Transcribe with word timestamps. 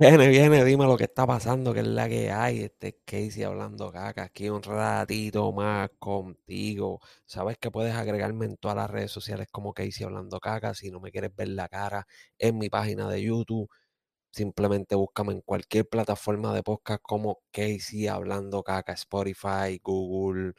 Viene, 0.00 0.28
viene, 0.28 0.64
dime 0.64 0.86
lo 0.86 0.96
que 0.96 1.04
está 1.04 1.26
pasando, 1.26 1.74
que 1.74 1.80
es 1.80 1.86
la 1.86 2.08
que 2.08 2.30
hay. 2.32 2.60
Este 2.62 2.88
es 2.88 2.94
Casey 3.04 3.42
hablando 3.42 3.92
caca. 3.92 4.22
Aquí 4.24 4.48
un 4.48 4.62
ratito 4.62 5.52
más 5.52 5.90
contigo. 5.98 7.00
Sabes 7.26 7.58
que 7.58 7.70
puedes 7.70 7.94
agregarme 7.94 8.46
en 8.46 8.56
todas 8.56 8.76
las 8.78 8.90
redes 8.90 9.10
sociales 9.12 9.48
como 9.52 9.74
Casey 9.74 10.04
hablando 10.06 10.40
caca. 10.40 10.72
Si 10.74 10.90
no 10.90 11.00
me 11.00 11.10
quieres 11.12 11.34
ver 11.36 11.48
la 11.48 11.68
cara 11.68 12.06
en 12.38 12.56
mi 12.56 12.70
página 12.70 13.10
de 13.10 13.22
YouTube, 13.22 13.68
simplemente 14.32 14.94
búscame 14.96 15.32
en 15.34 15.42
cualquier 15.42 15.88
plataforma 15.88 16.54
de 16.54 16.62
podcast 16.62 17.02
como 17.02 17.40
Casey 17.52 18.08
hablando 18.08 18.62
caca, 18.62 18.92
Spotify, 18.94 19.80
Google, 19.82 20.54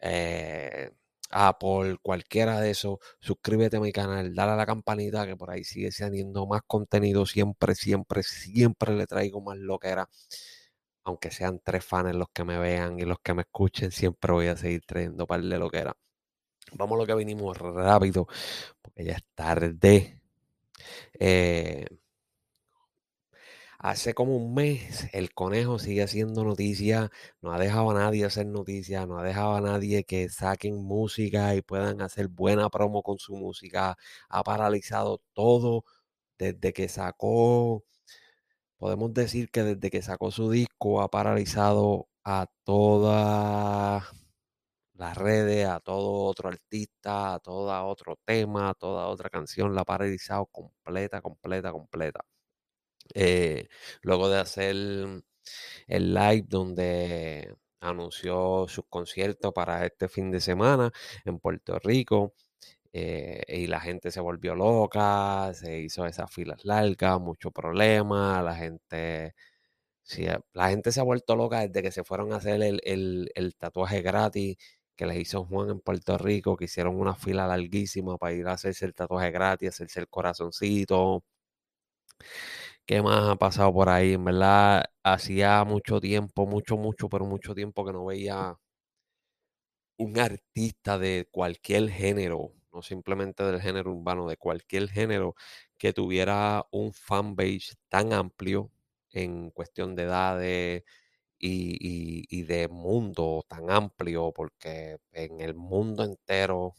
eh, 0.00 0.90
Apple, 1.30 1.98
cualquiera 2.02 2.60
de 2.60 2.70
esos, 2.70 2.98
suscríbete 3.20 3.76
a 3.78 3.80
mi 3.80 3.92
canal, 3.92 4.34
dale 4.34 4.52
a 4.52 4.56
la 4.56 4.66
campanita 4.66 5.26
que 5.26 5.36
por 5.36 5.50
ahí 5.50 5.64
sigue 5.64 5.92
saliendo 5.92 6.46
más 6.46 6.62
contenido. 6.66 7.26
Siempre, 7.26 7.74
siempre, 7.74 8.22
siempre 8.22 8.94
le 8.94 9.06
traigo 9.06 9.40
más 9.40 9.58
lo 9.58 9.78
que 9.78 9.88
era. 9.88 10.08
Aunque 11.04 11.30
sean 11.30 11.60
tres 11.62 11.84
fans 11.84 12.14
los 12.14 12.28
que 12.32 12.44
me 12.44 12.58
vean 12.58 12.98
y 12.98 13.04
los 13.04 13.18
que 13.20 13.34
me 13.34 13.42
escuchen, 13.42 13.90
siempre 13.92 14.32
voy 14.32 14.48
a 14.48 14.56
seguir 14.56 14.82
trayendo 14.86 15.26
par 15.26 15.42
de 15.42 15.58
lo 15.58 15.70
que 15.70 15.78
era. 15.78 15.96
Vamos 16.72 16.96
a 16.96 16.98
lo 17.00 17.06
que 17.06 17.14
vinimos 17.14 17.56
rápido, 17.58 18.26
porque 18.82 19.04
ya 19.04 19.14
es 19.14 19.24
tarde. 19.34 20.20
Eh, 21.18 21.86
Hace 23.86 24.14
como 24.14 24.36
un 24.36 24.52
mes 24.52 25.08
el 25.12 25.32
conejo 25.32 25.78
sigue 25.78 26.02
haciendo 26.02 26.42
noticias, 26.42 27.08
no 27.40 27.52
ha 27.52 27.58
dejado 27.60 27.92
a 27.92 27.94
nadie 27.94 28.24
hacer 28.24 28.46
noticias, 28.46 29.06
no 29.06 29.16
ha 29.20 29.22
dejado 29.22 29.54
a 29.54 29.60
nadie 29.60 30.02
que 30.02 30.28
saquen 30.28 30.74
música 30.82 31.54
y 31.54 31.62
puedan 31.62 32.00
hacer 32.02 32.26
buena 32.26 32.68
promo 32.68 33.04
con 33.04 33.18
su 33.20 33.36
música. 33.36 33.96
Ha 34.28 34.42
paralizado 34.42 35.22
todo 35.34 35.84
desde 36.38 36.72
que 36.72 36.88
sacó, 36.88 37.84
podemos 38.78 39.14
decir 39.14 39.50
que 39.50 39.62
desde 39.64 39.90
que 39.90 40.02
sacó 40.02 40.30
su 40.32 40.50
disco 40.50 41.02
ha 41.02 41.10
paralizado 41.10 42.08
a 42.24 42.46
todas 42.64 44.04
las 44.94 45.16
redes, 45.16 45.68
a 45.68 45.80
todo 45.80 46.24
otro 46.24 46.48
artista, 46.50 47.34
a 47.34 47.40
todo 47.40 47.86
otro 47.86 48.16
tema, 48.24 48.70
a 48.70 48.74
toda 48.74 49.08
otra 49.08 49.30
canción, 49.30 49.74
la 49.74 49.82
ha 49.82 49.84
paralizado 49.84 50.46
completa, 50.46 51.22
completa, 51.22 51.72
completa. 51.72 52.20
Eh, 53.14 53.68
luego 54.02 54.28
de 54.28 54.38
hacer 54.40 54.74
el 55.86 56.14
live 56.14 56.44
donde 56.48 57.54
anunció 57.80 58.66
sus 58.68 58.84
conciertos 58.88 59.52
para 59.52 59.84
este 59.86 60.08
fin 60.08 60.30
de 60.30 60.40
semana 60.40 60.90
en 61.24 61.38
Puerto 61.38 61.78
Rico. 61.78 62.34
Eh, 62.92 63.42
y 63.48 63.66
la 63.68 63.80
gente 63.80 64.10
se 64.10 64.20
volvió 64.20 64.54
loca, 64.54 65.52
se 65.54 65.80
hizo 65.80 66.06
esas 66.06 66.32
filas 66.32 66.64
largas, 66.64 67.20
mucho 67.20 67.50
problema, 67.50 68.42
la 68.42 68.54
gente, 68.56 69.34
la 70.52 70.70
gente 70.70 70.92
se 70.92 71.00
ha 71.00 71.02
vuelto 71.02 71.36
loca 71.36 71.60
desde 71.66 71.82
que 71.82 71.92
se 71.92 72.04
fueron 72.04 72.32
a 72.32 72.36
hacer 72.36 72.62
el, 72.62 72.80
el 73.34 73.54
tatuaje 73.56 74.02
gratis 74.02 74.56
que 74.96 75.06
les 75.06 75.18
hizo 75.18 75.44
Juan 75.44 75.70
en 75.70 75.80
Puerto 75.80 76.16
Rico, 76.18 76.56
que 76.56 76.64
hicieron 76.66 76.98
una 76.98 77.14
fila 77.14 77.46
larguísima 77.46 78.16
para 78.18 78.34
ir 78.34 78.46
a 78.48 78.52
hacerse 78.52 78.86
el 78.86 78.94
tatuaje 78.94 79.30
gratis, 79.30 79.68
hacerse 79.70 80.00
el 80.00 80.08
corazoncito. 80.08 81.22
¿Qué 82.86 83.02
más 83.02 83.28
ha 83.28 83.36
pasado 83.36 83.72
por 83.72 83.88
ahí? 83.88 84.12
En 84.14 84.24
verdad, 84.24 84.84
hacía 85.02 85.64
mucho 85.64 86.00
tiempo, 86.00 86.46
mucho, 86.46 86.76
mucho, 86.76 87.08
pero 87.08 87.24
mucho 87.26 87.54
tiempo 87.54 87.84
que 87.84 87.92
no 87.92 88.04
veía 88.06 88.56
un 89.98 90.18
artista 90.18 90.98
de 90.98 91.28
cualquier 91.30 91.88
género, 91.90 92.52
no 92.72 92.82
simplemente 92.82 93.42
del 93.44 93.60
género 93.60 93.92
urbano, 93.92 94.28
de 94.28 94.36
cualquier 94.36 94.88
género, 94.88 95.34
que 95.78 95.92
tuviera 95.92 96.66
un 96.70 96.92
fanbase 96.92 97.74
tan 97.88 98.12
amplio 98.12 98.70
en 99.10 99.50
cuestión 99.50 99.94
de 99.94 100.02
edades 100.04 100.84
y, 101.38 102.42
de 102.44 102.68
mundo 102.68 103.44
tan 103.48 103.70
amplio, 103.70 104.32
porque 104.34 104.98
en 105.12 105.40
el 105.40 105.54
mundo 105.54 106.04
entero 106.04 106.74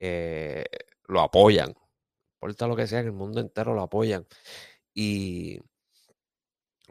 eh, 0.00 0.64
lo 1.08 1.20
apoyan. 1.22 1.70
No 1.72 2.48
importa 2.48 2.66
lo 2.68 2.76
que 2.76 2.86
sea, 2.88 3.00
en 3.00 3.06
el 3.06 3.12
mundo 3.12 3.40
entero 3.40 3.74
lo 3.74 3.82
apoyan. 3.82 4.26
Y 4.94 5.60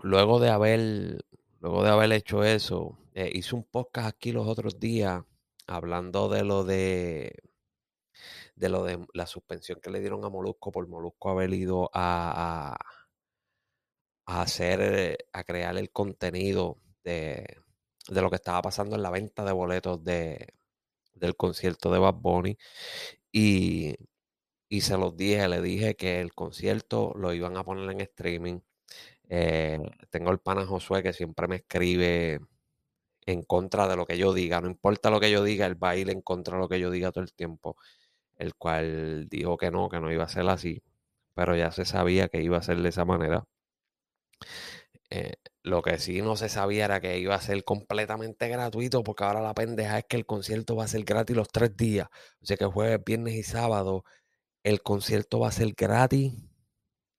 luego 0.01 0.39
de 0.39 0.49
haber, 0.49 1.25
luego 1.59 1.83
de 1.83 1.89
haber 1.89 2.11
hecho 2.13 2.43
eso, 2.43 2.97
eh, 3.13 3.31
hice 3.33 3.55
un 3.55 3.63
podcast 3.63 4.07
aquí 4.07 4.31
los 4.31 4.47
otros 4.47 4.79
días 4.79 5.23
hablando 5.67 6.29
de 6.29 6.43
lo 6.43 6.63
de 6.63 7.33
de 8.55 8.69
lo 8.69 8.83
de 8.83 9.05
la 9.13 9.25
suspensión 9.25 9.79
que 9.81 9.89
le 9.89 9.99
dieron 9.99 10.23
a 10.23 10.29
Molusco 10.29 10.71
por 10.71 10.87
Molusco 10.87 11.29
haber 11.29 11.53
ido 11.53 11.89
a, 11.93 12.77
a, 14.25 14.41
hacer, 14.41 14.81
eh, 14.81 15.17
a 15.33 15.43
crear 15.43 15.77
el 15.77 15.91
contenido 15.91 16.77
de, 17.03 17.57
de, 18.07 18.21
lo 18.21 18.29
que 18.29 18.35
estaba 18.35 18.61
pasando 18.61 18.95
en 18.95 19.03
la 19.03 19.09
venta 19.09 19.43
de 19.45 19.51
boletos 19.51 20.03
de, 20.03 20.53
del 21.15 21.35
concierto 21.35 21.91
de 21.91 21.99
Bad 21.99 22.15
Bunny. 22.15 22.57
Y 23.31 23.95
y 24.71 24.81
se 24.81 24.97
los 24.97 25.17
dije, 25.17 25.49
le 25.49 25.61
dije 25.61 25.95
que 25.97 26.21
el 26.21 26.33
concierto 26.33 27.13
lo 27.17 27.33
iban 27.33 27.57
a 27.57 27.63
poner 27.65 27.91
en 27.91 27.99
streaming. 28.01 28.61
Eh, 29.29 29.79
tengo 30.09 30.31
el 30.31 30.39
pana 30.39 30.65
Josué 30.65 31.03
que 31.03 31.11
siempre 31.13 31.49
me 31.49 31.57
escribe 31.57 32.39
en 33.25 33.43
contra 33.43 33.87
de 33.89 33.97
lo 33.97 34.05
que 34.05 34.17
yo 34.17 34.33
diga. 34.33 34.61
No 34.61 34.67
importa 34.69 35.09
lo 35.09 35.19
que 35.19 35.31
yo 35.31 35.43
diga, 35.43 35.65
él 35.65 35.81
va 35.81 35.91
a 35.91 35.97
ir 35.97 36.09
en 36.09 36.21
contra 36.21 36.55
de 36.55 36.61
lo 36.61 36.69
que 36.69 36.79
yo 36.79 36.89
diga 36.89 37.11
todo 37.11 37.23
el 37.23 37.33
tiempo. 37.33 37.75
El 38.37 38.55
cual 38.55 39.27
dijo 39.29 39.57
que 39.57 39.71
no, 39.71 39.89
que 39.89 39.99
no 39.99 40.11
iba 40.11 40.23
a 40.25 40.29
ser 40.29 40.47
así. 40.49 40.83
Pero 41.33 41.55
ya 41.57 41.71
se 41.71 41.85
sabía 41.85 42.29
que 42.29 42.41
iba 42.41 42.57
a 42.57 42.63
ser 42.63 42.81
de 42.81 42.89
esa 42.89 43.05
manera. 43.05 43.45
Eh, 45.09 45.33
lo 45.63 45.81
que 45.81 45.99
sí 45.99 46.21
no 46.21 46.37
se 46.37 46.47
sabía 46.47 46.85
era 46.85 47.01
que 47.01 47.19
iba 47.19 47.35
a 47.35 47.41
ser 47.41 47.63
completamente 47.65 48.47
gratuito, 48.47 49.03
porque 49.03 49.25
ahora 49.25 49.41
la 49.41 49.53
pendeja 49.53 49.99
es 49.99 50.05
que 50.05 50.15
el 50.15 50.25
concierto 50.25 50.77
va 50.77 50.85
a 50.85 50.87
ser 50.87 51.03
gratis 51.03 51.35
los 51.35 51.49
tres 51.49 51.75
días. 51.75 52.07
O 52.41 52.45
sea 52.45 52.55
que 52.57 52.65
jueves, 52.65 53.03
viernes 53.05 53.35
y 53.35 53.43
sábado 53.43 54.05
el 54.63 54.81
concierto 54.83 55.39
va 55.39 55.49
a 55.49 55.51
ser 55.51 55.73
gratis 55.73 56.33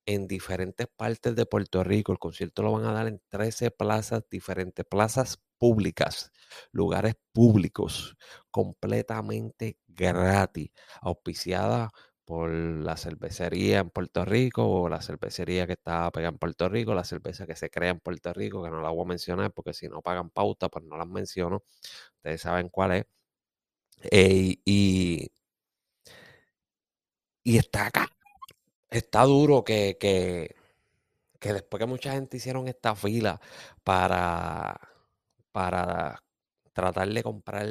en 0.07 0.27
diferentes 0.29 0.89
partes 0.97 1.35
de 1.37 1.47
Puerto 1.47 1.85
Rico. 1.85 2.13
El 2.13 2.19
concierto 2.19 2.63
lo 2.63 2.73
van 2.73 2.85
a 2.87 2.93
dar 2.93 3.07
en 3.09 3.21
13 3.29 3.71
plazas 3.71 4.25
diferentes, 4.31 4.85
plazas 4.85 5.41
públicas, 5.59 6.33
lugares 6.73 7.15
públicos, 7.33 8.17
completamente 8.51 9.79
gratis, 9.87 10.71
auspiciada 11.01 11.91
por 12.25 12.51
la 12.51 12.97
cervecería 12.97 13.81
en 13.81 13.91
Puerto 13.91 14.25
Rico 14.25 14.65
o 14.67 14.89
la 14.89 15.03
cervecería 15.03 15.67
que 15.67 15.75
está 15.75 16.11
pegada 16.11 16.31
en 16.33 16.39
Puerto 16.39 16.69
Rico, 16.69 16.95
la 16.95 17.05
cerveza 17.05 17.47
que 17.47 17.57
se 17.57 17.71
crea 17.71 17.91
en 17.91 18.01
Puerto 18.01 18.33
Rico, 18.33 18.63
que 18.63 18.71
no 18.71 18.81
la 18.81 18.91
voy 18.91 19.05
a 19.05 19.09
mencionar 19.09 19.53
porque 19.53 19.73
si 19.75 19.89
no 19.89 20.03
pagan 20.03 20.31
pauta, 20.31 20.69
pues 20.69 20.85
no 20.85 20.97
las 20.97 21.09
menciono. 21.09 21.63
Ustedes 22.17 22.41
saben 22.43 22.69
cuál 22.69 22.93
es. 22.93 23.05
y 24.11 25.31
y 27.43 27.59
está 27.59 27.87
acá. 27.87 28.09
Está 28.91 29.25
duro 29.25 29.65
que, 29.65 29.97
que, 30.01 30.55
que 31.41 31.53
después 31.55 31.81
que 31.81 31.87
mucha 31.87 32.13
gente 32.13 32.37
hicieron 32.39 32.69
esta 32.69 32.95
fila 32.97 33.41
para, 33.85 34.81
para 35.53 36.23
tratar 36.73 37.09
de 37.09 37.23
comprar 37.23 37.69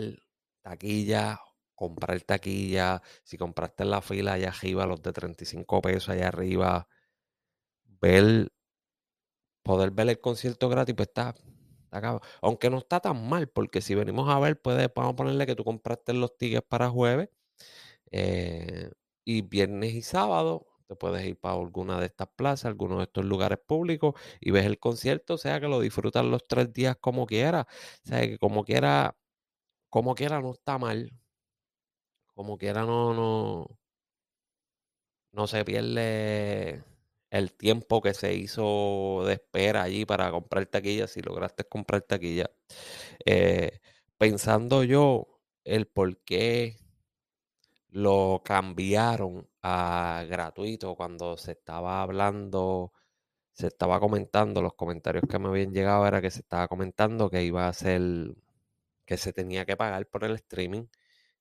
taquilla, 0.62 1.40
comprar 1.76 2.22
taquilla, 2.22 3.02
si 3.24 3.38
compraste 3.38 3.84
en 3.84 3.92
la 3.92 4.02
fila 4.02 4.34
allá 4.34 4.50
arriba, 4.50 4.86
los 4.86 5.02
de 5.04 5.14
35 5.14 5.82
pesos 5.82 6.10
allá 6.10 6.28
arriba, 6.30 6.88
ver, 8.02 8.52
poder 9.64 9.92
ver 9.92 10.10
el 10.10 10.20
concierto 10.20 10.70
gratis, 10.70 10.96
pues 10.96 11.10
está, 11.10 11.36
acá. 11.92 12.20
Aunque 12.42 12.70
no 12.70 12.80
está 12.80 13.00
tan 13.00 13.28
mal, 13.30 13.48
porque 13.50 13.82
si 13.82 13.96
venimos 13.96 14.30
a 14.30 14.40
ver, 14.40 14.62
puede, 14.62 14.92
vamos 14.96 15.14
a 15.14 15.16
ponerle 15.16 15.46
que 15.46 15.56
tú 15.56 15.64
compraste 15.64 16.14
los 16.14 16.38
tickets 16.38 16.66
para 16.68 16.90
jueves. 16.90 17.30
Eh, 18.12 18.92
y 19.26 19.42
viernes 19.44 19.94
y 19.94 20.02
sábado 20.02 20.68
te 20.88 20.96
puedes 20.96 21.26
ir 21.26 21.38
para 21.40 21.56
alguna 21.56 22.00
de 22.00 22.08
estas 22.08 22.28
plazas, 22.36 22.66
algunos 22.66 22.98
de 23.00 23.04
estos 23.06 23.26
lugares 23.26 23.60
públicos 23.66 24.16
y 24.42 24.52
ves 24.52 24.66
el 24.66 24.80
concierto, 24.80 25.36
o 25.36 25.38
sea 25.38 25.60
que 25.62 25.68
lo 25.68 25.80
disfrutas 25.80 26.26
los 26.26 26.46
tres 26.48 26.74
días 26.74 26.98
como 27.00 27.26
quiera, 27.28 27.68
o 28.06 28.08
sea 28.10 28.22
que 28.22 28.38
como 28.38 28.64
quiera, 28.66 29.16
como 29.90 30.16
quiera 30.16 30.42
no 30.42 30.54
está 30.54 30.78
mal, 30.80 31.12
como 32.34 32.58
quiera 32.58 32.84
no, 32.86 33.14
no, 33.14 33.68
no 35.32 35.48
se 35.48 35.64
pierde 35.66 36.84
el 37.30 37.54
tiempo 37.54 38.02
que 38.02 38.14
se 38.14 38.34
hizo 38.36 39.24
de 39.26 39.34
espera 39.34 39.84
allí 39.84 40.06
para 40.06 40.32
comprar 40.32 40.66
taquilla, 40.66 41.08
si 41.08 41.22
lograste 41.22 41.64
comprar 41.64 42.02
taquilla. 42.02 42.52
Eh, 43.26 43.80
pensando 44.18 44.84
yo 44.84 45.28
el 45.66 45.88
por 45.88 46.18
qué 46.24 46.78
lo 47.92 48.42
cambiaron 48.46 49.48
a 49.62 50.26
gratuito 50.30 50.96
cuando 50.96 51.38
se 51.38 51.54
estaba 51.54 52.02
hablando, 52.02 52.94
se 53.54 53.68
estaba 53.68 54.00
comentando, 54.00 54.62
los 54.62 54.76
comentarios 54.76 55.26
que 55.30 55.40
me 55.40 55.50
habían 55.50 55.74
llegado 55.74 56.08
era 56.08 56.22
que 56.22 56.32
se 56.32 56.40
estaba 56.42 56.68
comentando 56.68 57.30
que 57.30 57.44
iba 57.44 57.68
a 57.68 57.74
ser, 57.74 58.02
que 59.06 59.18
se 59.18 59.34
tenía 59.34 59.66
que 59.66 59.78
pagar 59.78 60.08
por 60.08 60.24
el 60.24 60.34
streaming, 60.36 60.86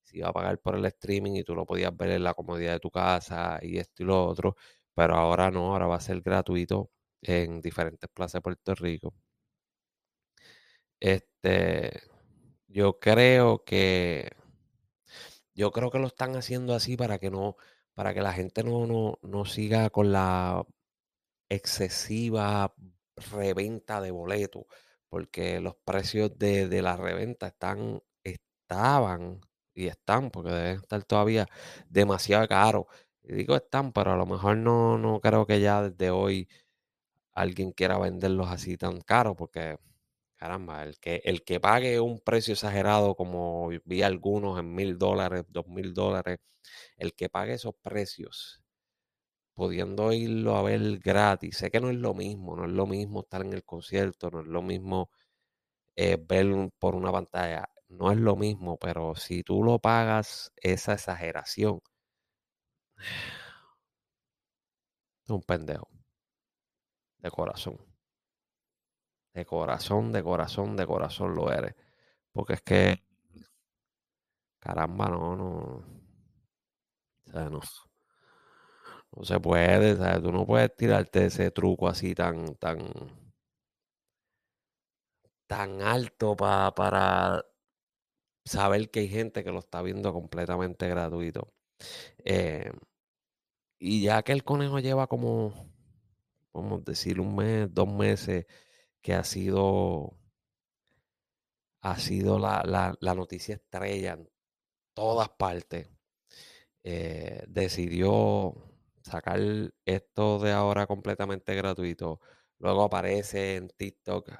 se 0.03 0.17
iba 0.19 0.29
a 0.29 0.33
pagar 0.33 0.59
por 0.59 0.75
el 0.75 0.85
streaming 0.85 1.33
y 1.35 1.43
tú 1.43 1.55
lo 1.55 1.65
podías 1.65 1.95
ver 1.97 2.11
en 2.11 2.23
la 2.23 2.33
comodidad 2.33 2.73
de 2.73 2.79
tu 2.79 2.91
casa 2.91 3.59
y 3.61 3.77
esto 3.79 4.03
y 4.03 4.05
lo 4.07 4.25
otro, 4.27 4.55
pero 4.93 5.15
ahora 5.15 5.51
no, 5.51 5.73
ahora 5.73 5.87
va 5.87 5.97
a 5.97 6.01
ser 6.01 6.21
gratuito 6.21 6.91
en 7.21 7.61
diferentes 7.61 8.09
plazas 8.11 8.33
de 8.35 8.41
Puerto 8.41 8.75
Rico. 8.75 9.13
Este, 10.99 12.01
yo 12.67 12.99
creo 12.99 13.63
que 13.65 14.31
yo 15.61 15.71
creo 15.71 15.91
que 15.91 15.99
lo 15.99 16.07
están 16.07 16.35
haciendo 16.35 16.73
así 16.73 16.97
para 16.97 17.19
que 17.19 17.29
no, 17.29 17.55
para 17.93 18.15
que 18.15 18.21
la 18.21 18.33
gente 18.33 18.63
no, 18.63 18.87
no, 18.87 19.19
no 19.21 19.45
siga 19.45 19.91
con 19.91 20.11
la 20.11 20.65
excesiva 21.49 22.73
reventa 23.31 24.01
de 24.01 24.09
boletos, 24.09 24.65
porque 25.07 25.59
los 25.59 25.75
precios 25.85 26.37
de, 26.39 26.67
de 26.67 26.81
la 26.81 26.97
reventa 26.97 27.47
están, 27.47 28.01
estaban 28.23 29.41
y 29.75 29.85
están, 29.87 30.31
porque 30.31 30.49
deben 30.49 30.77
estar 30.77 31.03
todavía 31.03 31.47
demasiado 31.89 32.47
caros. 32.47 32.85
Digo 33.21 33.55
están, 33.55 33.93
pero 33.93 34.13
a 34.13 34.17
lo 34.17 34.25
mejor 34.25 34.57
no, 34.57 34.97
no 34.97 35.21
creo 35.21 35.45
que 35.45 35.61
ya 35.61 35.83
desde 35.83 36.09
hoy 36.09 36.49
alguien 37.33 37.71
quiera 37.71 37.99
venderlos 37.99 38.49
así 38.49 38.77
tan 38.77 38.99
caros, 39.01 39.35
porque 39.37 39.77
caramba, 40.41 40.83
el 40.83 40.99
que, 40.99 41.21
el 41.23 41.43
que 41.43 41.59
pague 41.59 41.99
un 41.99 42.19
precio 42.19 42.53
exagerado, 42.55 43.15
como 43.15 43.69
vi 43.85 44.01
algunos 44.01 44.59
en 44.59 44.73
mil 44.73 44.97
dólares, 44.97 45.43
dos 45.49 45.67
mil 45.67 45.93
dólares, 45.93 46.39
el 46.97 47.13
que 47.15 47.29
pague 47.29 47.53
esos 47.55 47.75
precios, 47.81 48.63
pudiendo 49.55 50.13
irlo 50.13 50.57
a 50.57 50.63
ver 50.63 50.99
gratis, 50.99 51.57
sé 51.57 51.71
que 51.71 51.81
no 51.81 51.89
es 51.91 51.97
lo 51.97 52.13
mismo, 52.15 52.55
no 52.57 52.65
es 52.65 52.71
lo 52.71 52.87
mismo 52.87 53.21
estar 53.21 53.41
en 53.41 53.53
el 53.53 53.63
concierto, 53.65 54.31
no 54.31 54.41
es 54.41 54.47
lo 54.47 54.61
mismo 54.63 55.11
eh, 55.95 56.17
ver 56.19 56.71
por 56.79 56.95
una 56.95 57.11
pantalla, 57.11 57.69
no 57.89 58.11
es 58.11 58.17
lo 58.19 58.35
mismo, 58.37 58.77
pero 58.79 59.15
si 59.15 59.43
tú 59.43 59.63
lo 59.63 59.79
pagas 59.79 60.53
esa 60.57 60.93
exageración, 60.93 61.81
es 65.25 65.29
un 65.31 65.41
pendejo 65.41 65.87
de 67.19 67.31
corazón. 67.31 67.90
De 69.33 69.45
corazón, 69.45 70.11
de 70.11 70.23
corazón, 70.23 70.75
de 70.75 70.85
corazón 70.85 71.35
lo 71.35 71.51
eres. 71.51 71.75
Porque 72.33 72.53
es 72.53 72.61
que, 72.61 73.03
caramba, 74.59 75.09
no, 75.09 75.35
no. 75.35 75.51
O 77.25 77.31
sea, 77.31 77.49
no, 77.49 77.61
no 79.15 79.23
se 79.23 79.39
puede, 79.39 79.95
¿sabes? 79.97 80.21
Tú 80.23 80.31
no 80.31 80.45
puedes 80.45 80.75
tirarte 80.75 81.25
ese 81.25 81.51
truco 81.51 81.87
así 81.87 82.13
tan, 82.15 82.55
tan, 82.55 82.79
tan 85.47 85.81
alto 85.81 86.35
para 86.35 87.45
saber 88.45 88.89
que 88.89 89.01
hay 89.01 89.07
gente 89.09 89.43
que 89.43 89.51
lo 89.51 89.59
está 89.59 89.81
viendo 89.81 90.13
completamente 90.13 90.87
gratuito. 90.87 91.53
Eh, 92.25 92.71
y 93.79 94.03
ya 94.03 94.23
que 94.23 94.31
el 94.31 94.43
conejo 94.43 94.79
lleva 94.79 95.07
como, 95.07 95.53
vamos 96.53 96.81
a 96.81 96.91
decir, 96.91 97.19
un 97.19 97.35
mes, 97.35 97.73
dos 97.73 97.87
meses, 97.87 98.45
que 99.01 99.13
ha 99.13 99.23
sido, 99.23 100.17
ha 101.81 101.97
sido 101.99 102.39
la, 102.39 102.63
la, 102.65 102.95
la 102.99 103.15
noticia 103.15 103.55
estrella 103.55 104.13
en 104.13 104.29
todas 104.93 105.29
partes, 105.29 105.89
eh, 106.83 107.43
decidió 107.47 108.55
sacar 109.03 109.39
esto 109.85 110.39
de 110.39 110.51
ahora 110.53 110.87
completamente 110.87 111.55
gratuito. 111.55 112.21
Luego 112.59 112.83
aparece 112.85 113.57
en 113.57 113.69
TikTok 113.69 114.31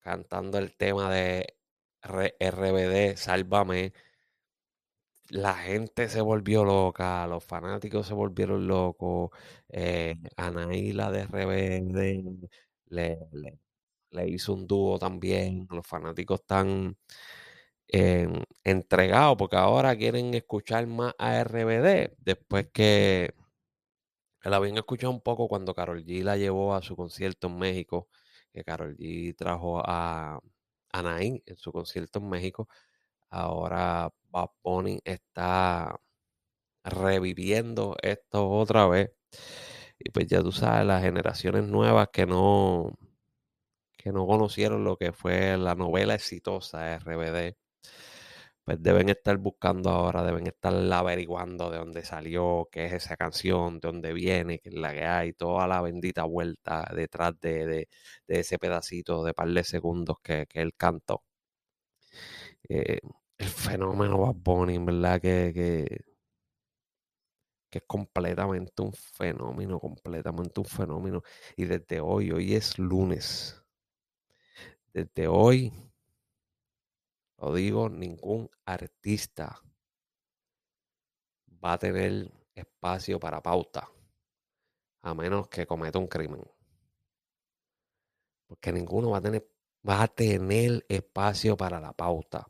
cantando 0.00 0.58
el 0.58 0.76
tema 0.76 1.12
de 1.12 1.58
RBD, 2.02 3.16
Sálvame. 3.16 3.92
La 5.30 5.54
gente 5.54 6.08
se 6.08 6.20
volvió 6.20 6.64
loca, 6.64 7.26
los 7.26 7.44
fanáticos 7.44 8.06
se 8.06 8.14
volvieron 8.14 8.66
locos. 8.66 9.30
Eh, 9.68 10.16
Anaíla 10.36 11.10
de 11.10 11.20
RBD 11.22 12.48
le, 12.86 13.18
le, 13.32 13.58
hizo 14.26 14.54
un 14.54 14.66
dúo 14.66 14.98
también. 14.98 15.66
Los 15.70 15.86
fanáticos 15.86 16.40
están 16.40 16.96
entregados 18.64 19.36
porque 19.36 19.56
ahora 19.56 19.96
quieren 19.96 20.34
escuchar 20.34 20.86
más 20.86 21.14
a 21.18 21.38
RBD 21.40 22.16
después 22.18 22.68
que 22.72 23.34
la 24.42 24.56
habían 24.56 24.76
escuchado 24.76 25.12
un 25.12 25.20
poco 25.20 25.48
cuando 25.48 25.74
Carol 25.74 26.04
G 26.04 26.22
la 26.22 26.36
llevó 26.36 26.74
a 26.74 26.82
su 26.82 26.96
concierto 26.96 27.46
en 27.46 27.58
México, 27.58 28.08
que 28.52 28.64
Carol 28.64 28.96
G 28.96 29.34
trajo 29.36 29.80
a 29.84 30.40
Anaí 30.92 31.42
en 31.46 31.56
su 31.56 31.72
concierto 31.72 32.18
en 32.18 32.28
México. 32.28 32.68
Ahora 33.30 34.12
Bad 34.30 34.50
Bunny 34.62 35.00
está 35.04 35.98
reviviendo 36.84 37.96
esto 38.02 38.50
otra 38.50 38.86
vez. 38.88 39.12
Y 39.98 40.10
pues 40.10 40.26
ya 40.26 40.42
tú 40.42 40.52
sabes, 40.52 40.86
las 40.86 41.02
generaciones 41.02 41.64
nuevas 41.64 42.08
que 42.12 42.26
no, 42.26 42.98
que 44.04 44.12
no 44.12 44.26
conocieron 44.26 44.84
lo 44.84 44.96
que 44.98 45.12
fue 45.12 45.56
la 45.56 45.74
novela 45.74 46.14
exitosa 46.14 46.80
de 46.82 46.92
RBD, 46.96 47.56
pues 48.64 48.82
deben 48.82 49.08
estar 49.08 49.36
buscando 49.38 49.90
ahora, 49.90 50.22
deben 50.24 50.46
estar 50.46 50.74
averiguando 50.92 51.70
de 51.70 51.78
dónde 51.78 52.04
salió, 52.04 52.68
qué 52.72 52.86
es 52.86 52.92
esa 52.94 53.16
canción, 53.16 53.80
de 53.80 53.88
dónde 53.88 54.12
viene, 54.12 54.58
qué 54.60 54.70
es 54.70 54.74
la 54.74 54.92
que 54.92 55.04
hay, 55.04 55.32
toda 55.34 55.66
la 55.68 55.80
bendita 55.82 56.24
vuelta 56.24 56.86
detrás 56.94 57.38
de, 57.40 57.88
ese 58.28 58.58
pedacito 58.58 59.24
de 59.24 59.34
par 59.34 59.48
de 59.48 59.64
segundos 59.64 60.18
que, 60.22 60.46
él 60.54 60.74
cantó. 60.76 61.24
Eh, 62.68 63.00
el 63.38 63.48
fenómeno 63.48 64.18
Bad 64.18 64.34
Bunny, 64.36 64.78
verdad 64.78 65.20
que, 65.20 65.52
que, 65.54 66.04
que, 67.70 67.78
es 67.78 67.84
completamente 67.86 68.82
un 68.82 68.92
fenómeno, 68.92 69.80
completamente 69.80 70.60
un 70.60 70.66
fenómeno. 70.66 71.22
Y 71.56 71.64
desde 71.66 72.00
hoy, 72.00 72.30
hoy 72.32 72.54
es 72.54 72.78
lunes. 72.78 73.63
Desde 74.94 75.26
hoy 75.26 75.72
lo 77.38 77.52
digo, 77.52 77.88
ningún 77.88 78.48
artista 78.64 79.60
va 81.62 81.72
a 81.72 81.78
tener 81.78 82.30
espacio 82.54 83.18
para 83.18 83.42
pauta, 83.42 83.90
a 85.02 85.14
menos 85.14 85.48
que 85.48 85.66
cometa 85.66 85.98
un 85.98 86.06
crimen. 86.06 86.44
Porque 88.46 88.72
ninguno 88.72 89.10
va 89.10 89.18
a 89.18 89.20
tener, 89.20 89.50
va 89.86 90.02
a 90.04 90.06
tener 90.08 90.86
espacio 90.88 91.56
para 91.56 91.80
la 91.80 91.92
pauta. 91.92 92.46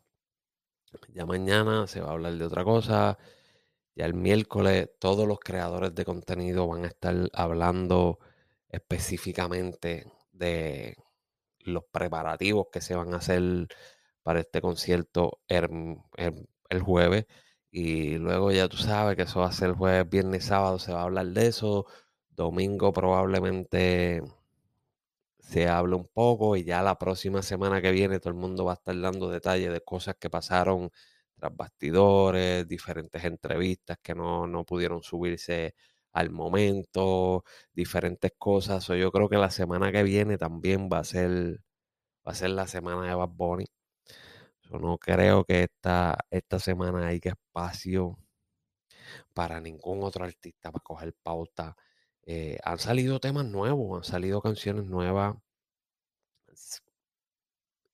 Ya 1.09 1.25
mañana 1.25 1.87
se 1.87 1.99
va 1.99 2.09
a 2.09 2.11
hablar 2.11 2.33
de 2.33 2.45
otra 2.45 2.63
cosa. 2.63 3.17
Ya 3.95 4.05
el 4.05 4.13
miércoles 4.13 4.91
todos 4.99 5.27
los 5.27 5.39
creadores 5.39 5.95
de 5.95 6.05
contenido 6.05 6.67
van 6.67 6.83
a 6.83 6.89
estar 6.89 7.15
hablando 7.33 8.19
específicamente 8.69 10.11
de 10.31 10.95
los 11.65 11.83
preparativos 11.91 12.67
que 12.71 12.81
se 12.81 12.95
van 12.95 13.13
a 13.13 13.17
hacer 13.17 13.67
para 14.23 14.41
este 14.41 14.61
concierto 14.61 15.39
el, 15.47 15.99
jueves. 16.83 17.25
Y 17.71 18.17
luego 18.17 18.51
ya 18.51 18.67
tú 18.69 18.77
sabes 18.77 19.15
que 19.15 19.23
eso 19.23 19.41
va 19.41 19.47
a 19.47 19.51
ser 19.51 19.69
el 19.69 19.75
jueves, 19.75 20.09
viernes, 20.09 20.45
sábado, 20.45 20.79
se 20.79 20.93
va 20.93 21.01
a 21.01 21.03
hablar 21.03 21.27
de 21.27 21.47
eso. 21.47 21.85
Domingo 22.29 22.93
probablemente 22.93 24.21
se 25.39 25.67
hable 25.67 25.95
un 25.95 26.07
poco 26.07 26.55
y 26.55 26.63
ya 26.63 26.81
la 26.81 26.97
próxima 26.97 27.41
semana 27.43 27.81
que 27.81 27.91
viene 27.91 28.19
todo 28.19 28.29
el 28.31 28.39
mundo 28.39 28.65
va 28.65 28.73
a 28.73 28.75
estar 28.75 28.99
dando 28.99 29.29
detalles 29.29 29.71
de 29.71 29.81
cosas 29.81 30.15
que 30.19 30.29
pasaron 30.29 30.89
tras 31.35 31.55
bastidores, 31.55 32.67
diferentes 32.67 33.23
entrevistas 33.23 33.97
que 34.01 34.15
no, 34.15 34.47
no 34.47 34.65
pudieron 34.65 35.03
subirse 35.03 35.75
al 36.15 36.31
momento, 36.31 37.43
diferentes 37.73 38.31
cosas. 38.37 38.87
Yo 38.87 39.11
creo 39.11 39.29
que 39.29 39.37
la 39.37 39.51
semana 39.51 39.91
que 39.91 40.03
viene 40.03 40.37
también 40.37 40.89
va 40.91 40.99
a 40.99 41.03
ser, 41.03 41.61
va 42.27 42.33
a 42.33 42.35
ser 42.35 42.51
la 42.51 42.67
semana 42.67 43.07
de 43.07 43.15
Bad 43.15 43.29
Bunny. 43.29 43.65
Yo 44.63 44.79
no 44.79 44.97
creo 44.97 45.43
que 45.45 45.63
esta, 45.63 46.17
esta 46.31 46.59
semana 46.59 47.07
haya 47.07 47.31
espacio 47.31 48.17
para 49.33 49.59
ningún 49.61 50.03
otro 50.03 50.25
artista 50.25 50.71
para 50.71 50.83
coger 50.83 51.13
pauta. 51.23 51.75
Eh, 52.23 52.57
han 52.63 52.79
salido 52.79 53.19
temas 53.19 53.45
nuevos, 53.45 53.97
han 53.97 54.11
salido 54.11 54.41
canciones 54.41 54.85
nuevas. 54.85 55.35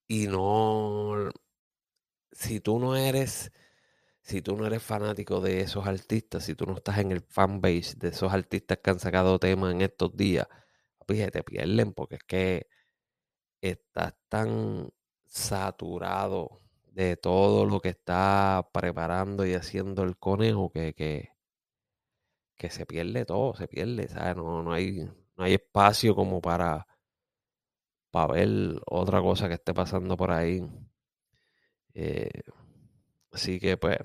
Y 0.08 0.28
no, 0.28 1.32
si 2.32 2.60
tú 2.60 2.80
no 2.80 2.96
eres, 2.96 3.52
si 4.22 4.42
tú 4.42 4.56
no 4.58 4.66
eres 4.68 4.84
fanático 4.84 5.42
de 5.42 5.62
esos 5.62 5.86
artistas, 5.88 6.46
si 6.46 6.56
tú 6.56 6.66
no 6.66 6.76
estás 6.78 7.00
en 7.00 7.12
el 7.12 7.22
fanbase 7.22 7.96
de 7.98 8.10
esos 8.10 8.32
artistas 8.34 8.80
que 8.84 8.90
han 8.92 9.00
sacado 9.00 9.40
temas 9.40 9.74
en 9.74 9.82
estos 9.82 10.16
días, 10.16 10.48
pues 11.08 11.32
te 11.32 11.44
pierden 11.44 11.94
porque 11.94 12.16
es 12.16 12.24
que 12.24 12.68
estás 13.62 14.16
tan 14.30 14.92
saturado 15.26 16.62
de 16.92 17.18
todo 17.18 17.66
lo 17.66 17.80
que 17.82 17.90
está 17.90 18.70
preparando 18.74 19.46
y 19.46 19.54
haciendo 19.56 20.04
el 20.04 20.18
conejo 20.18 20.72
que, 20.72 20.94
que, 20.94 21.32
que 22.58 22.70
se 22.70 22.86
pierde 22.86 23.26
todo, 23.26 23.54
se 23.56 23.68
pierde, 23.68 24.08
¿sabes? 24.08 24.36
No, 24.38 24.62
no, 24.64 24.72
hay, 24.74 25.04
no 25.38 25.44
hay 25.44 25.54
espacio 25.56 26.16
como 26.16 26.42
para, 26.42 26.88
para 28.12 28.34
ver 28.34 28.50
otra 28.88 29.22
cosa 29.22 29.48
que 29.50 29.56
esté 29.56 29.74
pasando 29.74 30.16
por 30.16 30.32
ahí. 30.32 30.62
Eh, 31.94 32.30
así 33.32 33.60
que 33.60 33.78
pues 33.78 33.98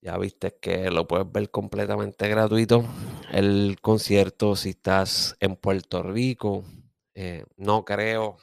Ya 0.00 0.18
viste 0.18 0.58
que 0.60 0.90
lo 0.90 1.06
puedes 1.06 1.30
ver 1.30 1.50
completamente 1.50 2.28
gratuito. 2.28 2.84
El 3.30 3.78
concierto, 3.80 4.56
si 4.56 4.70
estás 4.70 5.36
en 5.40 5.56
Puerto 5.56 6.02
Rico, 6.02 6.64
eh, 7.14 7.44
no 7.56 7.84
creo, 7.84 8.38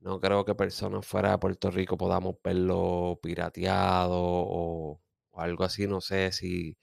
no 0.00 0.20
creo 0.20 0.44
que 0.44 0.54
personas 0.54 1.06
fuera 1.06 1.32
de 1.32 1.38
Puerto 1.38 1.70
Rico 1.70 1.96
podamos 1.96 2.36
verlo 2.44 3.18
pirateado 3.22 4.14
o, 4.20 5.00
algo 5.34 5.64
así. 5.64 5.86
No 5.86 6.00
sé 6.00 6.32
si, 6.32 6.76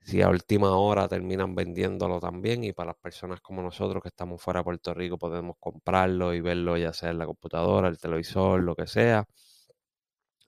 si 0.00 0.22
a 0.22 0.28
última 0.28 0.76
hora 0.76 1.08
terminan 1.08 1.54
vendiéndolo 1.54 2.20
también 2.20 2.64
y 2.64 2.72
para 2.72 2.88
las 2.88 2.96
personas 2.96 3.40
como 3.40 3.62
nosotros 3.62 4.02
que 4.02 4.08
estamos 4.08 4.42
fuera 4.42 4.60
de 4.60 4.64
Puerto 4.64 4.94
Rico 4.94 5.18
podemos 5.18 5.56
comprarlo 5.58 6.34
y 6.34 6.40
verlo 6.40 6.76
ya 6.76 6.92
sea 6.92 7.10
en 7.10 7.18
la 7.18 7.26
computadora, 7.26 7.88
el 7.88 7.98
televisor, 7.98 8.62
lo 8.62 8.76
que 8.76 8.86
sea 8.86 9.26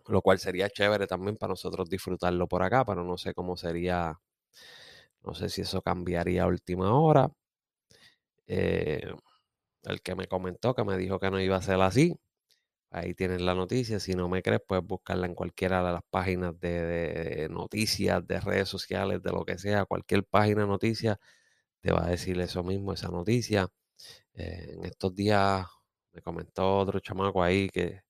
lo 0.08 0.22
cual 0.22 0.38
sería 0.38 0.70
chévere 0.70 1.06
también 1.06 1.36
para 1.36 1.52
nosotros 1.52 1.88
disfrutarlo 1.88 2.48
por 2.48 2.62
acá, 2.62 2.84
pero 2.84 3.04
no 3.04 3.18
sé 3.18 3.34
cómo 3.34 3.56
sería, 3.56 4.18
no 5.22 5.34
sé 5.34 5.48
si 5.50 5.60
eso 5.62 5.82
cambiaría 5.82 6.44
a 6.44 6.46
última 6.46 6.92
hora. 6.94 7.30
Eh, 8.46 9.02
el 9.84 10.02
que 10.02 10.14
me 10.14 10.26
comentó, 10.28 10.74
que 10.74 10.84
me 10.84 10.96
dijo 10.98 11.18
que 11.20 11.30
no 11.30 11.40
iba 11.40 11.56
a 11.56 11.62
ser 11.62 11.80
así, 11.80 12.18
ahí 12.90 13.14
tienes 13.14 13.42
la 13.42 13.54
noticia, 13.54 14.00
si 14.00 14.14
no 14.14 14.28
me 14.28 14.42
crees, 14.42 14.62
puedes 14.66 14.84
buscarla 14.86 15.26
en 15.26 15.34
cualquiera 15.34 15.84
de 15.84 15.92
las 15.92 16.02
páginas 16.10 16.58
de, 16.60 17.48
noticias, 17.50 18.26
de 18.26 18.40
redes 18.40 18.68
sociales, 18.68 19.22
de 19.22 19.32
lo 19.32 19.44
que 19.44 19.58
sea, 19.58 19.86
cualquier 19.86 20.24
página 20.24 20.62
de 20.62 20.68
noticias, 20.68 21.18
te 21.82 21.92
va 21.92 22.06
a 22.06 22.10
decir 22.10 22.40
eso 22.40 22.64
mismo, 22.64 22.92
esa 22.94 23.08
noticia. 23.10 23.68
Eh, 24.34 24.74
en 24.74 24.84
estos 24.86 25.14
días 25.14 25.66
me 26.12 26.22
comentó 26.22 26.78
otro 26.78 27.00
chamaco 27.00 27.42
ahí 27.42 27.68
que 27.70 28.02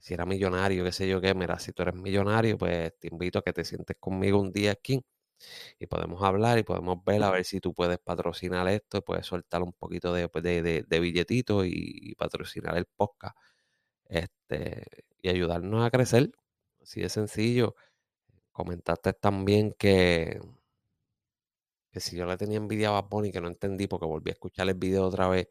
si 0.00 0.14
era 0.14 0.26
millonario, 0.26 0.84
qué 0.84 0.92
sé 0.92 1.08
yo 1.08 1.20
qué, 1.20 1.34
mira, 1.34 1.58
si 1.58 1.72
tú 1.72 1.82
eres 1.82 1.94
millonario, 1.94 2.58
pues 2.58 2.92
te 2.98 3.08
invito 3.08 3.38
a 3.38 3.42
que 3.42 3.52
te 3.52 3.64
sientes 3.64 3.96
conmigo 3.98 4.40
un 4.40 4.52
día 4.52 4.72
aquí 4.72 5.04
y 5.78 5.86
podemos 5.86 6.22
hablar 6.22 6.58
y 6.58 6.62
podemos 6.62 7.02
ver 7.04 7.22
a 7.22 7.30
ver 7.30 7.44
si 7.44 7.60
tú 7.60 7.74
puedes 7.74 7.98
patrocinar 7.98 8.68
esto, 8.68 9.02
puedes 9.02 9.26
soltar 9.26 9.62
un 9.62 9.72
poquito 9.72 10.12
de, 10.12 10.28
pues, 10.28 10.44
de, 10.44 11.00
billetito 11.00 11.64
y, 11.64 12.14
patrocinar 12.16 12.76
el 12.76 12.86
podcast 12.86 13.36
este, 14.06 14.84
y 15.22 15.28
ayudarnos 15.28 15.84
a 15.84 15.90
crecer. 15.90 16.32
Así 16.82 17.00
de 17.00 17.08
sencillo. 17.08 17.76
Comentaste 18.52 19.12
también 19.14 19.72
que, 19.78 20.40
que 21.90 22.00
si 22.00 22.16
yo 22.16 22.26
le 22.26 22.36
tenía 22.36 22.58
envidia 22.58 22.88
a 22.96 23.02
Bad 23.02 23.30
que 23.32 23.40
no 23.40 23.48
entendí 23.48 23.86
porque 23.86 24.06
volví 24.06 24.30
a 24.30 24.34
escuchar 24.34 24.68
el 24.68 24.74
video 24.74 25.06
otra 25.06 25.28
vez, 25.28 25.48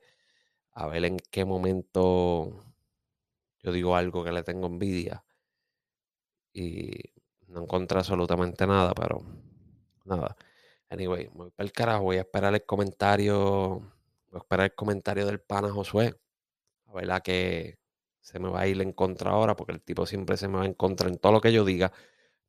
a 0.74 0.88
ver 0.88 1.06
en 1.06 1.18
qué 1.32 1.46
momento 1.46 2.73
yo 3.64 3.72
digo 3.72 3.96
algo 3.96 4.24
que 4.24 4.32
le 4.32 4.44
tengo 4.44 4.68
envidia 4.68 5.24
y 6.54 6.92
no 7.48 7.64
encontré 7.64 7.98
absolutamente 8.00 8.68
nada, 8.68 8.94
pero 8.94 9.24
nada. 10.06 10.36
Anyway, 10.90 11.30
voy 11.34 11.52
para 11.52 11.66
el 11.66 11.72
carajo, 11.74 12.04
voy 12.04 12.18
a 12.18 12.22
esperar 12.22 12.54
el 12.54 12.66
comentario, 12.66 13.80
voy 13.80 14.36
a 14.36 14.38
esperar 14.40 14.66
el 14.66 14.76
comentario 14.76 15.26
del 15.26 15.42
pana 15.42 15.72
Josué, 15.72 16.16
a 16.88 16.94
ver 16.94 17.08
la 17.08 17.22
que 17.22 17.80
se 18.22 18.40
me 18.40 18.50
va 18.50 18.62
a 18.62 18.68
ir 18.68 18.82
en 18.82 18.94
contra 18.94 19.32
ahora, 19.32 19.56
porque 19.56 19.74
el 19.74 19.82
tipo 19.82 20.06
siempre 20.06 20.38
se 20.38 20.48
me 20.48 20.60
va 20.60 20.66
en 20.66 20.76
contra 20.76 21.10
en 21.10 21.18
todo 21.18 21.34
lo 21.34 21.42
que 21.42 21.54
yo 21.54 21.66
diga. 21.66 21.92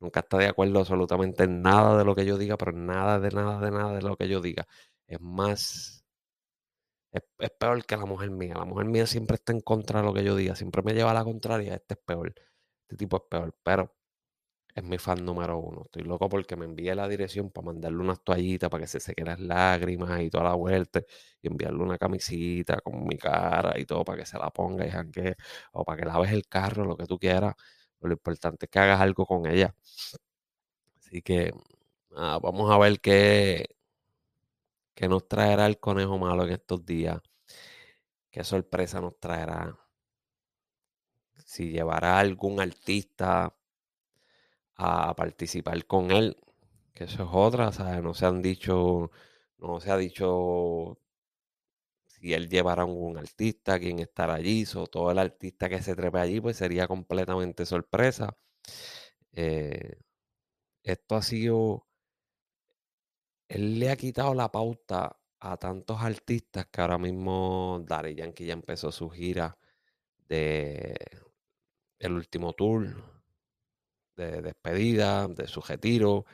Nunca 0.00 0.20
está 0.20 0.38
de 0.38 0.48
acuerdo 0.48 0.80
absolutamente 0.80 1.44
en 1.44 1.62
nada 1.62 1.98
de 1.98 2.04
lo 2.04 2.14
que 2.14 2.26
yo 2.26 2.38
diga, 2.38 2.56
pero 2.58 2.72
nada 2.72 3.20
de 3.20 3.30
nada 3.30 3.60
de 3.60 3.70
nada 3.70 3.94
de 3.94 4.02
lo 4.02 4.16
que 4.16 4.28
yo 4.28 4.40
diga. 4.40 4.66
Es 5.06 5.20
más 5.20 6.03
es, 7.14 7.50
peor 7.58 7.84
que 7.86 7.96
la 7.96 8.06
mujer 8.06 8.30
mía. 8.30 8.54
La 8.56 8.64
mujer 8.64 8.86
mía 8.86 9.06
siempre 9.06 9.36
está 9.36 9.52
en 9.52 9.60
contra 9.60 10.00
de 10.00 10.06
lo 10.06 10.14
que 10.14 10.24
yo 10.24 10.36
diga. 10.36 10.56
Siempre 10.56 10.82
me 10.82 10.94
lleva 10.94 11.12
a 11.12 11.14
la 11.14 11.24
contraria. 11.24 11.74
Este 11.74 11.94
es 11.94 12.00
peor. 12.04 12.34
Este 12.82 12.96
tipo 12.96 13.16
es 13.18 13.22
peor. 13.30 13.54
Pero 13.62 13.94
es 14.74 14.84
mi 14.84 14.98
fan 14.98 15.24
número 15.24 15.58
uno. 15.58 15.82
Estoy 15.86 16.02
loco 16.04 16.28
porque 16.28 16.56
me 16.56 16.64
envíe 16.66 16.94
la 16.94 17.08
dirección 17.08 17.50
para 17.50 17.66
mandarle 17.66 17.98
unas 18.00 18.22
toallitas 18.24 18.70
para 18.70 18.82
que 18.82 18.88
se 18.88 19.00
sequen 19.00 19.26
las 19.26 19.40
lágrimas 19.40 20.20
y 20.22 20.30
toda 20.30 20.44
la 20.44 20.54
vuelta. 20.54 21.02
Y 21.42 21.48
enviarle 21.48 21.82
una 21.82 21.98
camisita 21.98 22.80
con 22.80 23.06
mi 23.06 23.16
cara 23.18 23.78
y 23.78 23.86
todo 23.86 24.04
para 24.04 24.18
que 24.18 24.26
se 24.26 24.38
la 24.38 24.50
ponga 24.50 24.86
y 24.86 24.90
janque. 24.90 25.36
O 25.72 25.84
para 25.84 25.98
que 26.00 26.06
laves 26.06 26.32
el 26.32 26.46
carro, 26.48 26.84
lo 26.84 26.96
que 26.96 27.06
tú 27.06 27.18
quieras. 27.18 27.54
lo 28.00 28.12
importante 28.12 28.66
es 28.66 28.70
que 28.70 28.78
hagas 28.80 29.00
algo 29.00 29.26
con 29.26 29.46
ella. 29.46 29.74
Así 30.98 31.22
que 31.22 31.52
vamos 32.10 32.70
a 32.70 32.78
ver 32.78 33.00
qué, 33.00 33.66
¿Qué 34.94 35.08
nos 35.08 35.26
traerá 35.28 35.66
el 35.66 35.78
conejo 35.78 36.18
malo 36.18 36.44
en 36.44 36.52
estos 36.52 36.84
días? 36.84 37.20
¿Qué 38.30 38.44
sorpresa 38.44 39.00
nos 39.00 39.18
traerá? 39.18 39.78
Si 41.44 41.70
llevará 41.70 42.18
algún 42.18 42.60
artista 42.60 43.54
a 44.76 45.14
participar 45.14 45.84
con 45.86 46.10
él, 46.10 46.36
que 46.94 47.04
eso 47.04 47.24
es 47.24 47.28
otra, 47.32 47.72
¿sabes? 47.72 48.02
No 48.02 48.14
se 48.14 48.26
han 48.26 48.42
dicho, 48.42 49.10
no 49.58 49.80
se 49.80 49.90
ha 49.90 49.96
dicho 49.96 50.98
si 52.06 52.32
él 52.32 52.48
llevará 52.48 52.82
algún 52.82 53.18
artista, 53.18 53.78
quién 53.78 53.98
estará 53.98 54.34
allí, 54.34 54.64
o 54.76 54.86
todo 54.86 55.10
el 55.10 55.18
artista 55.18 55.68
que 55.68 55.82
se 55.82 55.94
trepe 55.94 56.18
allí, 56.18 56.40
pues 56.40 56.56
sería 56.56 56.86
completamente 56.88 57.66
sorpresa. 57.66 58.36
Eh, 59.32 59.96
esto 60.84 61.16
ha 61.16 61.22
sido 61.22 61.86
él 63.48 63.78
le 63.78 63.90
ha 63.90 63.96
quitado 63.96 64.34
la 64.34 64.50
pauta 64.50 65.18
a 65.40 65.56
tantos 65.58 66.00
artistas 66.00 66.66
que 66.66 66.80
ahora 66.80 66.98
mismo 66.98 67.82
Daddy 67.86 68.14
Yankee 68.14 68.46
ya 68.46 68.54
empezó 68.54 68.90
su 68.92 69.10
gira 69.10 69.58
de 70.28 70.94
el 71.98 72.12
último 72.12 72.52
tour 72.54 73.14
de 74.16 74.42
despedida, 74.42 75.28
de 75.28 75.46
su 75.48 75.60
retiro, 75.60 76.24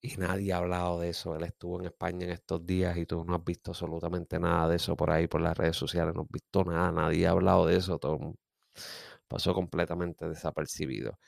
y 0.00 0.16
nadie 0.16 0.52
ha 0.52 0.58
hablado 0.58 1.00
de 1.00 1.10
eso. 1.10 1.36
Él 1.36 1.44
estuvo 1.44 1.80
en 1.80 1.86
España 1.86 2.26
en 2.26 2.32
estos 2.32 2.64
días 2.66 2.96
y 2.96 3.06
tú 3.06 3.24
no 3.24 3.36
has 3.36 3.44
visto 3.44 3.72
absolutamente 3.72 4.38
nada 4.40 4.68
de 4.68 4.76
eso 4.76 4.96
por 4.96 5.10
ahí, 5.10 5.26
por 5.28 5.40
las 5.40 5.56
redes 5.58 5.76
sociales, 5.76 6.14
no 6.14 6.22
has 6.22 6.28
visto 6.30 6.64
nada, 6.64 6.92
nadie 6.92 7.26
ha 7.26 7.30
hablado 7.30 7.66
de 7.66 7.76
eso, 7.76 7.98
todo 7.98 8.36
pasó 9.28 9.54
completamente 9.54 10.28
desapercibido. 10.28 11.18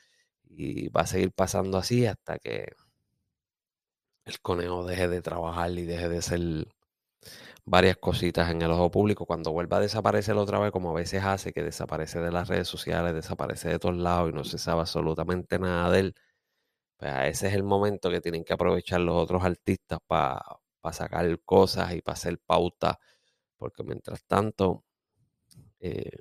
Y 0.45 0.89
va 0.89 1.01
a 1.01 1.07
seguir 1.07 1.31
pasando 1.33 1.77
así 1.77 2.05
hasta 2.05 2.39
que 2.39 2.67
el 4.25 4.39
conejo 4.41 4.85
deje 4.85 5.07
de 5.07 5.21
trabajar 5.21 5.71
y 5.71 5.83
deje 5.85 6.09
de 6.09 6.21
ser 6.21 6.67
varias 7.65 7.97
cositas 7.97 8.49
en 8.51 8.61
el 8.61 8.71
ojo 8.71 8.91
público, 8.91 9.25
cuando 9.25 9.51
vuelva 9.51 9.77
a 9.77 9.79
desaparecer 9.81 10.35
otra 10.37 10.59
vez, 10.59 10.71
como 10.71 10.91
a 10.91 10.93
veces 10.93 11.23
hace, 11.23 11.53
que 11.53 11.63
desaparece 11.63 12.19
de 12.19 12.31
las 12.31 12.47
redes 12.47 12.67
sociales, 12.67 13.13
desaparece 13.13 13.69
de 13.69 13.79
todos 13.79 13.95
lados 13.97 14.29
y 14.31 14.33
no 14.33 14.43
se 14.43 14.57
sabe 14.57 14.81
absolutamente 14.81 15.59
nada 15.59 15.89
de 15.91 15.99
él, 15.99 16.15
pues 16.97 17.11
ese 17.29 17.47
es 17.49 17.53
el 17.55 17.63
momento 17.63 18.09
que 18.11 18.21
tienen 18.21 18.43
que 18.45 18.53
aprovechar 18.53 19.01
los 19.01 19.15
otros 19.17 19.43
artistas 19.43 19.99
para 20.07 20.41
sacar 20.93 21.39
cosas 21.45 21.93
y 21.95 22.01
para 22.01 22.13
hacer 22.15 22.39
pauta, 22.45 22.99
porque 23.57 23.83
mientras 23.83 24.23
tanto, 24.25 24.85
eh, 25.79 26.11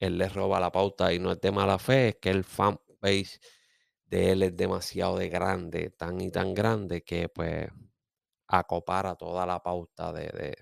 él 0.00 0.18
le 0.18 0.28
roba 0.28 0.60
la 0.60 0.72
pauta 0.72 1.12
y 1.12 1.18
no 1.18 1.32
es 1.32 1.40
de 1.40 1.52
mala 1.52 1.78
fe, 1.78 2.08
es 2.10 2.16
que 2.16 2.30
el 2.30 2.44
fanpage 2.44 3.40
de 4.06 4.32
él 4.32 4.42
es 4.42 4.56
demasiado 4.56 5.18
de 5.18 5.28
grande, 5.28 5.90
tan 5.90 6.20
y 6.20 6.30
tan 6.30 6.54
grande 6.54 7.02
que 7.02 7.28
pues 7.28 7.68
acopara 8.48 9.16
toda 9.16 9.46
la 9.46 9.62
pauta 9.62 10.12
de, 10.12 10.26
de, 10.28 10.56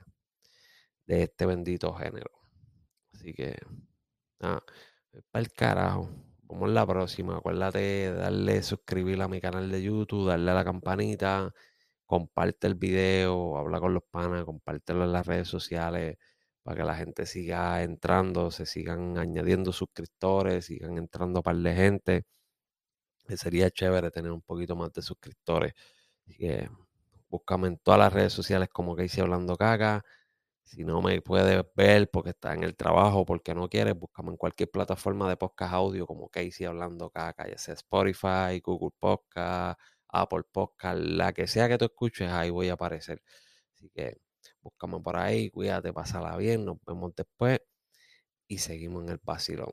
de 1.06 1.22
este 1.24 1.46
bendito 1.46 1.92
género. 1.94 2.30
Así 3.12 3.32
que, 3.34 3.56
nada, 4.40 4.62
para 5.30 5.42
el 5.42 5.52
carajo. 5.52 6.10
Vamos 6.44 6.70
la 6.70 6.86
próxima. 6.86 7.38
Acuérdate 7.38 7.78
de 7.78 8.12
darle 8.14 8.62
suscribir 8.62 9.20
a 9.22 9.28
mi 9.28 9.40
canal 9.40 9.70
de 9.70 9.82
YouTube, 9.82 10.28
darle 10.28 10.50
a 10.50 10.54
la 10.54 10.64
campanita, 10.64 11.52
comparte 12.06 12.66
el 12.66 12.74
video, 12.76 13.56
habla 13.58 13.80
con 13.80 13.94
los 13.94 14.04
panas, 14.10 14.44
compártelo 14.44 15.04
en 15.04 15.12
las 15.12 15.26
redes 15.26 15.48
sociales 15.48 16.18
para 16.62 16.76
que 16.76 16.84
la 16.84 16.96
gente 16.96 17.26
siga 17.26 17.82
entrando, 17.82 18.50
se 18.50 18.66
sigan 18.66 19.18
añadiendo 19.18 19.72
suscriptores, 19.72 20.66
sigan 20.66 20.98
entrando 20.98 21.42
par 21.42 21.56
de 21.56 21.74
gente 21.74 22.24
sería 23.36 23.70
chévere 23.70 24.10
tener 24.10 24.32
un 24.32 24.42
poquito 24.42 24.76
más 24.76 24.92
de 24.92 25.02
suscriptores. 25.02 25.74
Así 26.26 26.36
que 26.36 26.68
búscame 27.28 27.68
en 27.68 27.78
todas 27.78 27.98
las 28.00 28.12
redes 28.12 28.32
sociales 28.32 28.68
como 28.70 28.96
Casey 28.96 29.22
Hablando 29.22 29.56
Caca. 29.56 30.04
Si 30.64 30.84
no 30.84 31.02
me 31.02 31.20
puedes 31.20 31.64
ver 31.76 32.10
porque 32.10 32.30
está 32.30 32.54
en 32.54 32.64
el 32.64 32.76
trabajo, 32.76 33.24
porque 33.26 33.54
no 33.54 33.68
quieres, 33.68 33.94
búscame 33.98 34.30
en 34.30 34.36
cualquier 34.36 34.70
plataforma 34.70 35.28
de 35.28 35.36
podcast 35.36 35.74
audio 35.74 36.06
como 36.06 36.28
Casey 36.28 36.66
Hablando 36.66 37.10
Caca, 37.10 37.48
ya 37.48 37.58
sea 37.58 37.74
Spotify, 37.74 38.60
Google 38.62 38.94
Podcast, 38.98 39.78
Apple 40.08 40.44
Podcast, 40.52 40.98
la 41.00 41.32
que 41.32 41.46
sea 41.46 41.68
que 41.68 41.78
tú 41.78 41.86
escuches, 41.86 42.30
ahí 42.30 42.50
voy 42.50 42.68
a 42.70 42.74
aparecer. 42.74 43.22
Así 43.74 43.90
que 43.90 44.18
búscame 44.62 45.00
por 45.00 45.16
ahí, 45.16 45.50
cuídate, 45.50 45.92
pásala 45.92 46.36
bien, 46.36 46.64
nos 46.64 46.78
vemos 46.86 47.14
después 47.16 47.60
y 48.48 48.58
seguimos 48.58 49.04
en 49.04 49.10
el 49.10 49.20
vacilón. 49.22 49.72